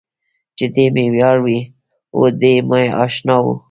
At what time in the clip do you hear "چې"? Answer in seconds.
0.57-0.65